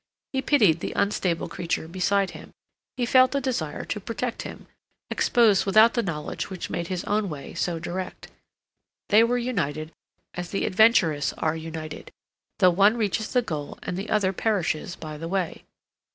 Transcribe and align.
He 0.33 0.41
pitied 0.41 0.79
the 0.79 0.93
unstable 0.95 1.47
creature 1.47 1.87
beside 1.87 2.31
him; 2.31 2.53
he 2.97 3.05
felt 3.05 3.35
a 3.35 3.39
desire 3.39 3.85
to 3.85 3.99
protect 3.99 4.41
him, 4.41 4.65
exposed 5.11 5.63
without 5.67 5.93
the 5.93 6.01
knowledge 6.01 6.49
which 6.49 6.71
made 6.71 6.87
his 6.87 7.03
own 7.03 7.29
way 7.29 7.53
so 7.53 7.77
direct. 7.77 8.27
They 9.09 9.23
were 9.23 9.37
united 9.37 9.91
as 10.33 10.49
the 10.49 10.65
adventurous 10.65 11.33
are 11.33 11.55
united, 11.55 12.09
though 12.57 12.71
one 12.71 12.97
reaches 12.97 13.31
the 13.31 13.43
goal 13.43 13.77
and 13.83 13.95
the 13.95 14.09
other 14.09 14.33
perishes 14.33 14.95
by 14.95 15.19
the 15.19 15.27
way. 15.27 15.65